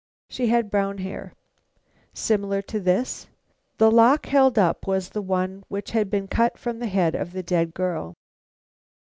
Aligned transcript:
"She 0.31 0.47
had 0.47 0.71
brown 0.71 0.97
hair." 0.97 1.33
"Similar 2.11 2.63
to 2.63 2.79
this?" 2.79 3.27
The 3.77 3.91
lock 3.91 4.25
held 4.25 4.57
up 4.57 4.87
was 4.87 5.09
the 5.09 5.21
one 5.21 5.63
which 5.67 5.91
had 5.91 6.09
been 6.09 6.27
cut 6.27 6.57
from 6.57 6.79
the 6.79 6.87
head 6.87 7.13
of 7.13 7.33
the 7.33 7.43
dead 7.43 7.75
girl. 7.75 8.15